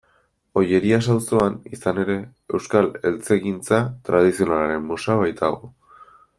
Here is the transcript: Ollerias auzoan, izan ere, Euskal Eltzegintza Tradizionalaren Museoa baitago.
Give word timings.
Ollerias 0.61 1.09
auzoan, 1.15 1.57
izan 1.79 1.99
ere, 2.05 2.15
Euskal 2.59 2.89
Eltzegintza 3.11 3.83
Tradizionalaren 4.11 4.91
Museoa 4.93 5.23
baitago. 5.25 5.75